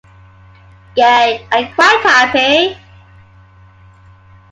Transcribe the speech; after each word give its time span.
Gay, 0.95 1.45
and 1.51 1.75
quite 1.75 2.01
happy. 2.01 2.75